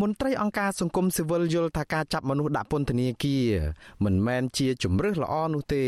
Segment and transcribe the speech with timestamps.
[0.00, 3.46] មន្ត្រីអង្គការសង្គមស៊ីវិលយល់ថាការចាប់មនុស្សដាក់ពន្ធនាគារ
[4.04, 5.84] មិនមែនជាជំរើសល្អនោះទេ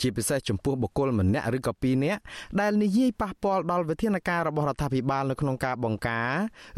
[0.00, 2.20] ជាពិសេសចំពោះបុគ្គលម្នាក់ឬក៏ពីរនាក់
[2.60, 6.32] ដែលនិយាយប៉ះពាល់ដល់វិធានការរបស់រដ្ឋាភិបាលនៅក្នុងការបង្ការ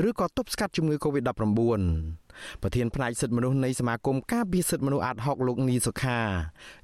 [0.09, 2.24] ឬក៏ទប់ស្កាត់ជំងឺ Covid-19
[2.63, 6.21] ប្រធានផ្នែកសិទ្ធិមនុស្សនៃសមាគមការពារសិទ្ធិមនុស្សអាត60លោកនីសុខា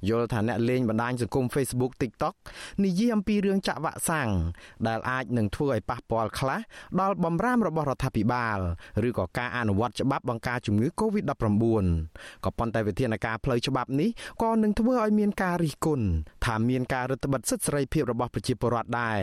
[0.09, 2.35] យល់ថាអ្នកលេងបណ្ដាញសង្គម Facebook TikTok
[2.83, 4.29] និយាយអំពីរឿងចាក់វ៉ាក់សាំង
[4.87, 6.59] ដែលអាចនឹងធ្វើឲ្យប៉ះពាល់ខ្លះ
[6.99, 8.59] ដល់បំរាមរបស់រដ្ឋាភិបាល
[9.07, 11.85] ឬក៏ការអនុវត្តច្បាប់បង្ការជំងឺ Covid-19
[12.45, 14.09] ក៏ប៉ុន្តែវិធានការផ្លូវច្បាប់នេះ
[14.43, 16.05] ក៏នឹងធ្វើឲ្យមានការរិះគន់
[16.45, 19.19] ថាមានការរឹតបន្តឹងសិទ្ធិសេរីភាពរបស់ប្រជាពលរដ្ឋដែរ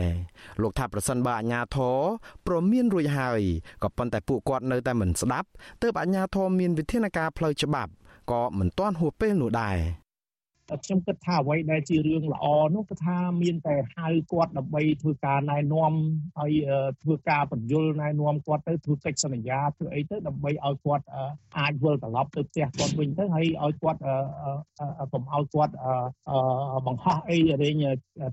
[0.63, 1.99] លោកថាប្រសិនបើអាជ្ញាធរ
[2.47, 3.41] ព្រមមានរួចហើយ
[3.83, 5.49] ក៏ប៉ុន្តែពួកគាត់នៅតែមិនស្ដាប់
[5.83, 7.91] ទើបអាជ្ញាធរមានវិធានការផ្លូវច្បាប់
[8.31, 9.79] ក៏មិនទាន់ហួសពេលនោះដែរ
[10.85, 15.93] ខ្ញុំគិតថាអ្វីដែលជារឿងល្អនោះគឺថាមានតែហៅគាត់ដើម្បីធ្វើការណែនាំ
[16.39, 16.53] ហើយ
[17.03, 21.05] ធ្វើការបញ្យលណែនាំគាត់ទៅធ្វើកិច្ចសន្យាធ្វើអីទៅដើម្បីឲ្យគាត់
[21.59, 24.01] អាចវិលត្រឡប់ទៅផ្ទះគាត់វិញទៅហើយឲ្យគាត់
[25.13, 25.75] កុំឲ្យគាត់
[26.87, 27.77] បង្ហោះអីរែង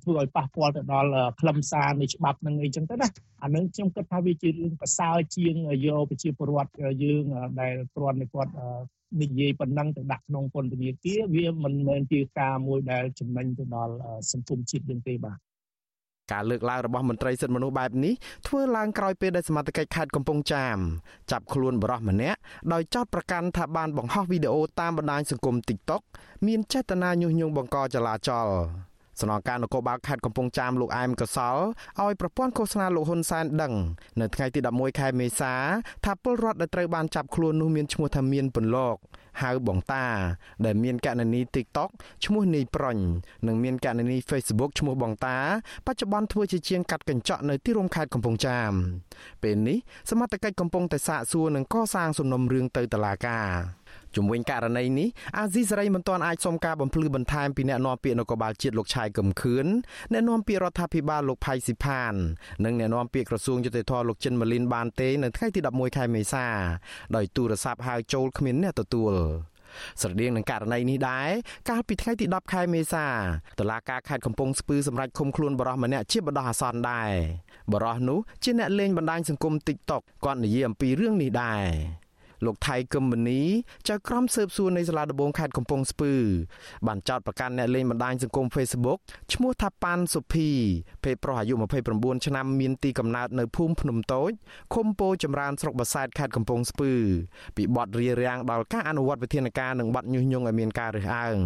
[0.03, 3.07] ធ្វើឲ្យប៉ះពាល់ទៅដល់ខ្លឹមសារនៃច្បាប់នឹងអីចឹងទៅណា
[3.43, 6.71] អានឹងខ្ញុំគិតថាវាជារឿងប្រសើរជាងយកប្រជាពលរដ្ឋ
[7.03, 7.23] យើង
[7.59, 8.51] ដែលគ្រាន់តែគាត់
[9.21, 13.93] និយាយប៉ុណ្ណឹងទៅដាក់ក្នុងពន្ធនាគារវាមិនមែនជាការមួយដែលចំណេញទៅដល់
[14.31, 15.37] សង្គមជាតិយើងទេបាទ
[16.33, 18.13] ការលើកឡើងរបស់មន្ត្រីសិទ្ធិមនុស្សបែបនេះ
[18.47, 20.77] ធ្វើឡើងក្រោយពេលដែលសមាជិកខេត្តកំពង់ចាម
[21.31, 22.39] ចាប់ខ្លួនបរិសម្នាក់
[22.73, 26.01] ដោយចោទប្រកាន់ថាបានបង្ហោះវីដេអូតាមបណ្ដាញសង្គម TikTok
[26.47, 28.47] មានចេតនាញុះញង់បង្កចលាចល
[29.21, 31.57] ស្នងការនគរបាលខេត្តកំពង់ចាមលោកអែមកសល
[32.01, 33.73] ឲ្យប្រព័ន្ធឃោសនាលោកហ៊ុនសែនដឹង
[34.19, 35.53] នៅថ្ងៃទី11ខែមេសា
[36.05, 38.97] ថាពលរដ្ឋដែលត្រូវបានចាប់ខ្លួននោះមានឈ្មោះថាមានពន្លក
[39.41, 40.05] ហៅបងតា
[40.65, 41.89] ដែលមានកណនី TikTok
[42.25, 42.97] ឈ្មោះនីប្រុញ
[43.47, 45.37] និងមានកណនី Facebook ឈ្មោះបងតា
[45.85, 48.71] បច្ចុប្បន្នធ្វើជាជាងកាត់កញ្ចក់នៅទីរួមខេត្តកំពង់ចាម
[49.43, 49.77] ពេលនេះ
[50.09, 53.49] សមត្ថកិច្ចកំពុងតែសាកសួរនិងកសាងសំណុំរឿងទៅតុលាការ
[54.15, 59.65] ជំវិញករណីនេះអាស៊ីសេរីមិនទាន់អាចសុំការបំភ្លឺបន្ថែមពីអ្នកនាំពាក្យនគរបាលជាតិលោកឆាយកឹមខឿន
[60.11, 62.13] អ្នកនាំពាក្យរដ្ឋាភិបាលលោកផៃស៊ីផាន
[62.65, 66.45] និងអ្នកនាំពាក្យក្រសួងយុតិធធលោកចិនម៉ាលីនបានទេនៅថ្ងៃទី11ខែមេសា
[67.15, 69.13] ដោយទូរស័ព្ទហៅចូលគ្មានអ្នកទទួល
[70.01, 71.29] ស្រដៀងនឹងករណីនេះដែរ
[71.69, 73.05] កាលពីថ្ងៃទី10ខែមេសា
[73.59, 77.11] តឡាការខេត្តកំពង់ស្ពឺសម្រាប់ឃុំខ្លួនបរិសម្នាក់ជាបដោះអាសន្នដែរ
[77.73, 81.65] បរិសនោះជាអ្នកលេងបណ្ដាញសង្គម TikTok គាត់និយាយអំពីរឿងនេះដែរ
[82.45, 83.41] លោកថៃកឹមមនី
[83.89, 86.13] ចៅក្រមស៊ើបសួរនៃសាលាដំបងខេត្តកំពង់ស្ពឺ
[86.87, 88.99] បានចោទប្រកាន់អ្នកលេងបណ្ដាញសង្គម Facebook
[89.33, 90.49] ឈ្មោះថាប៉ាន់សុភី
[91.03, 91.53] ភេទប្រុសអាយុ
[91.89, 94.31] 29ឆ្នាំមានទីកំណើតនៅភូមិភ្នំតូច
[94.73, 96.91] ឃុំពោចម្រើនស្រុកបាសែតខេត្តកំពង់ស្ពឺ
[97.57, 101.37] ពីបទរារាំងដល់ការអនុវត្តវិធានការនិងបទញុះញង់ឲ្យមានការរើសអើង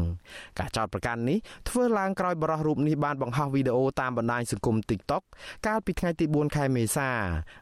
[0.59, 1.37] ការចោទប្រកាន់នេះ
[1.69, 5.23] ធ្វើឡើងក្រោយបរិះរូបនេះបានបង្ហោះវីដេអូតាមបណ្ដាញសង្គម TikTok
[5.67, 7.09] កាលពីថ្ងៃទី4ខែមេសា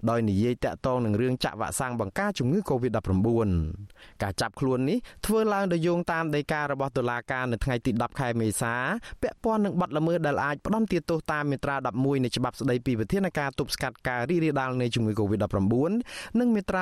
[0.10, 8.74] ដោយនិយាយតាក់ទងនឹងរឿងចាក់វ៉ាក់សាំងបង្ការជំងឺ Covid-19 2019ការចាប់ខ្លួននេះធ្វើឡើងដោយយោងតាមដីការបស់តុលាការនៅថ្ងៃទី10ខែមេសា
[9.22, 15.92] ពាក់ព័ន្ធនឹងបទល្មើសដែលអាចផ្ដន្ទាទោសតាមមាត្រា11នៃច្បាប់ស្តីពីវិធានការទប់ស្កាត់ការរីករាលដាលនៃជំងឺ Covid-19
[16.40, 16.82] និងមាត្រា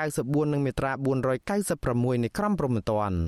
[0.00, 3.18] 494និងមាត្រា496នៃក្រមព្រហ្មទណ្ឌ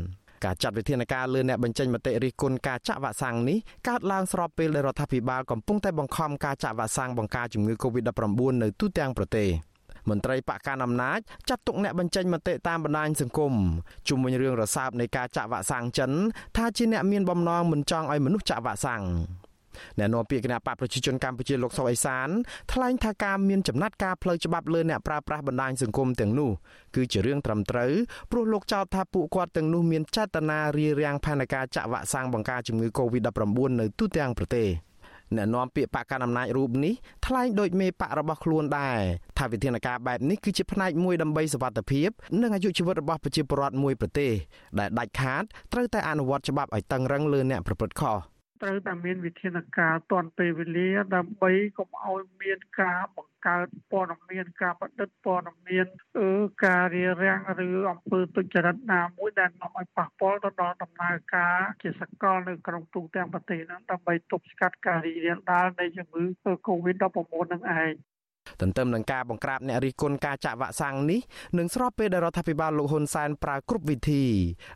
[0.44, 9.49] ការចាត់វិធានការលើអ្នកបញ្ចេញមតិរិះគន់ការចាក់វ៉ាក់សាំងនេះកើតឡើងស្របពេលដែលរដ្ឋាភិបាលកំពុងតែបង្ខំការចាក់វ៉ាក់សាំងបង្ការជំងឺ Covid-19 នៅទូទាំងប្រទេស។
[10.11, 11.19] មន្ត្រីបកកាន់អំណាច
[11.49, 13.55] ចាត់ទុកអ្នកបញ្ចេញមតិតាមបណ្ដាញសង្គម
[14.09, 16.11] ជុំវិញរឿងរសើបនៃការចាក់វ៉ាក់សាំងចិន
[16.56, 19.05] ថាជាអ្នកមានបំណងមិនចង់ឲ្យមនុស្សចាក់វ៉ាក់សាំង
[19.99, 22.28] អ្នកនាំពាក្យគណៈបកប្រជាជនកម្ពុជាលោកសុកអេសាន
[22.72, 26.50] ថ្លែងថាការមានចំណាត់ការផ្លូវច្បាប់លើអ្នកប្រើប្រាស់បណ្ដាញសង្គមទាំងនោះ
[26.97, 27.93] គឺជារឿងត្រឹមត្រូវ
[28.31, 34.69] ព្រោះលោកចោទថាពួកគាត់ទាំងនោះមានចេតនារារាំងផែនការចាក់វ៉ាក់សាំងបង្ការជំងឺ Covid-19 នៅទូទាំងប្រទេស។
[35.34, 36.94] អ្នកនាំពាក្យបកកណ្ដាលអំណាចរូបនេះ
[37.26, 39.00] ថ្លែងដូចមេបករបស់ខ្លួនដែរ
[39.38, 42.09] ថាវិធានការបែបនេះគឺជាផ្នែកមួយដើម្បីសវត្ថិភាព
[42.42, 44.32] និងអាយុជីវិតរបស់ប្រជាពលរដ្ឋមួយប្រទេស
[44.78, 45.42] ដែលដាច់ខាត
[45.72, 48.16] ត្រូវតែអនុវត្តច្បាប់ឲ្យតឹងរឹងលើអ្នកប្រព្រឹត្តខុស
[48.62, 55.87] ត្រូវតែមានវិធានការទាន់ពេលវេលា ដើម្បីកុំឲ្យមានការបង្កើតព័ត៌មានការបដិទ្ធព័ត៌មាន
[56.19, 56.31] អឺ
[56.65, 66.25] ការរារាំងឬអំពើទុច្ចរិតណាមួយដែលនាំឲ្យប៉ះពាល់ទៅដល់ដំណើរការជាសកលនៅក្នុងទូទាំងប្រទេសហ្នឹងដើម្បីទប់ស្កាត់ការរីករាលដាលនៃជំងឺ
[66.69, 67.19] Covid-19
[67.52, 67.93] នឹងឯង
[68.60, 71.20] ទន្ទឹមនឹងការបង្ក្រាបអ្នករិះគន់ការចាក់វ៉ាក់សាំងនេះ
[71.58, 74.25] នឹងស្របពេលដែលរដ្ឋាភិបាលលោកហ៊ុនសែនប្រើគ្រប់វិធី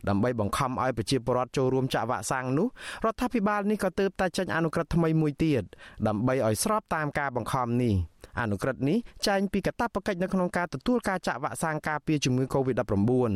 [0.09, 2.67] ដើម្បីបង្ខំឲ្យប្រជាពលរដ្ឋចូលរួមចាក់វ៉ាក់សាំងនោះ
[3.05, 5.63] រដ្ឋាភិបាលនេះក៏ទើបតែចេញអនុក្រឹត្យថ្មីមួយទៀត
[6.07, 7.95] ដើម្បីឲ្យស្របតាមការបង្ខំនេះ
[8.39, 8.97] អនុក្រឹត្យនេះ
[9.27, 13.33] ចែងពីកាតព្វកិច្ចនៅក្នុងការទទួលការចាក់វ៉ាក់សាំងការពារជំងឺ Covid-19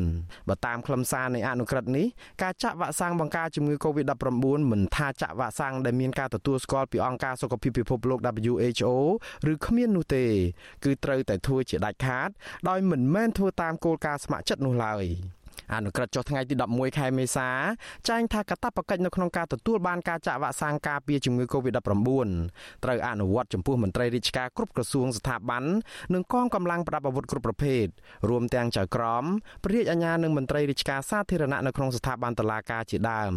[0.49, 2.05] បើតាមខ្លឹមសារនៃអនុក្រឹត្យនេះ
[2.43, 8.93] ការចាក់វ៉ាក់សាំងបង្ការជំងឺ Covid-19 មិនថាចាក់វ៉ាក់សាំងដែលមានការទទួលស្គាល់ពីអង្គការសុខភាពពិភពលោក WHO
[9.51, 10.25] ឬគ្មាននោះទេ
[10.83, 12.29] គឺត្រូវតែធ្វើជាដាច់ខាត
[12.69, 15.05] ដោយមិនមែនធ្វើតាមគោលការណ៍ស្ម័គ្រចិត្តនោះឡើយ
[15.73, 17.49] អនុក្រឹត្យចុះថ្ងៃទី11ខែមេសា
[18.09, 21.79] ចែងថាកាតព្វកិច្ចនៅក្នុងការទទួលបានការចាក់វ៉ាក់សាំងការពារជំងឺ Covid-19
[22.83, 25.63] ត្រូវអនុវត្តចំពោះមន្ត្រីរាជការគ្រប់ក្រសួងស្ថាប័ន
[26.13, 27.85] និងកងកម្លាំងប្រដាប់អាវុធគ្រប់ប្រភេទ
[28.29, 29.23] រួមទាំងចៅក្រម
[29.63, 33.33] ព្រះរាជអាជ្ញានិងមន្ត្រីរាជការសាធារណៈនៅក្នុងស្ថាប័នតុលាការជាដើម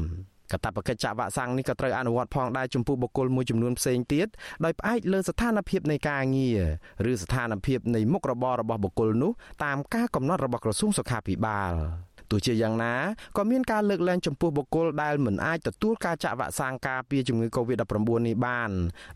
[0.52, 4.26] កតបកិច្ចចាក់វ៉ាក់សាំងនេះក៏ត្រូវអនុវត្តផងដែរចំពោះបុគ្គលមួយចំនួនផ្សេងទៀត
[4.64, 9.32] ដោយផ្អែកលើស្ថានភាពនៃការងារឬស្ថានភាពនៃមុខរបររបស់បុគ្គលនោះ
[9.64, 11.74] តាមការកំណត់របស់ក្រសួងសុខាភិបាល
[12.30, 12.94] ទោះជាយ៉ាងណា
[13.36, 18.70] ក៏មានការលើកលែងចំពោះបុគ្គលដែលមិនអាចទទួលការចាក់វ៉ាក់សាំងការពារជំងឺ Covid-19 នេះបាន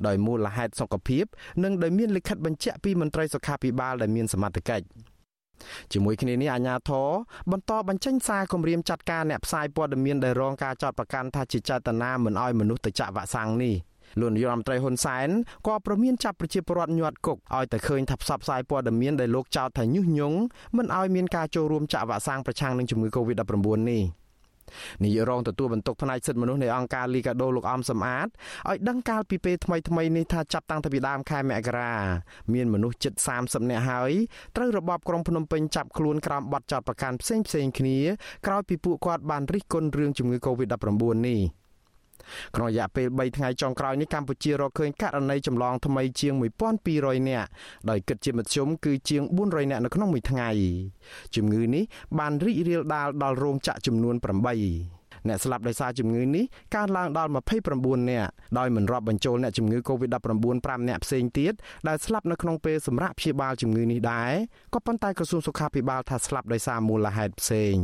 [0.06, 1.25] ដោយមូលហេតុសុខភាព
[1.64, 4.87] និងដោយមានលិខិតបញ្ជាក់ពីមន្ត្រីសុខាភិបាលដែលមានសមត្ថកិច្ច
[5.93, 7.09] ជាមួយគ្នានេះអាជ្ញាធរ
[7.53, 13.75] បន្តបញ្ចេញសារគម្រាមចាត់ការអ្នកផ្សាយព័ត៌មានដែលរងការចោទប្រកាន់ថាជាចេតនាមិនអោយមនុស្សទៅចាក់វ៉ាក់សាំងនេះ
[14.20, 15.29] លោកនាយរដ្ឋមន្ត្រីហ៊ុនសែន
[15.67, 20.38] ក៏ប្រមានចាប់ប្រជាពលរដ្ឋញាត់គុកឲ្យតែឃើញថាផ្សព្វផ្សាយព័ត៌មានដែលលោកចោទថាញុះញង់
[20.76, 24.03] មិនឲ្យមានការចូលរួមចាក់វ៉ាក់សាំងប្រឆាំងនឹងជំងឺ Covid-19 នេះ
[25.05, 28.29] នាយករងទទួលបន្ទុកផ្នែកសិទ្ធិមនុស្សនៃអង្គការលីកាដូលោកអំសំអាត
[28.69, 31.94] ឲ្យដឹងកាលពីពេលថ្មីថ្មីនេះថាចាប់តាំងពីដើមខែមករា
[32.55, 33.12] មានមនុស្សជិត
[33.43, 34.12] 30នាក់ហើយ
[34.56, 37.99] ត្រូវរបបក្រុងភ្នំពេញចាប់ខ្លួនក្រោមបទចោទប្រកាន់ផ្សេងផ្សេងគ្នា
[38.47, 41.62] ក្រោយពីពួកគាត់បានរិះគន់រឿងជំងឺ Covid-19 នេះ
[42.57, 46.35] ក្នុងរយៈពេល3ថ្ងៃចុងក្រោយនេះកម្ពុជារកឃើញករណីចម្លងថ្មីជាង
[46.83, 47.49] 1200នាក់
[47.91, 50.49] ដោយគិតជាមធ្យមគឺជាង400នាក់នៅក្នុងមួយថ្ងៃ
[51.37, 51.85] ជំងឺនេះ
[52.19, 54.27] បានរីករាលដាលដល់រោងចក្រចំនួន8
[55.29, 57.31] អ្នកស្លាប់ដោយសារជំងឺនេះកើនឡើងដល់
[57.71, 61.53] 29នាក់ដោយមិនរាប់បញ្ចូលអ្នកជំងឺ Covid-19 5នាក់ផ្សេងទៀត
[61.89, 64.33] ដែលស្លាប់នៅក្នុងពេលសម្រាប់ព្យាបាលជំងឺនេះដែរ
[64.75, 67.77] ក៏ប៉ុន្តែក្រសួងសុខាភិបាលថាស្លាប់ដោយសារមូលហេតុផ្សេង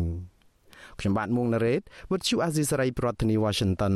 [1.00, 3.94] ខ្ញុំបាទមួងណារ៉េត With you Azizi Saray ប្រធានាធិបតី Washington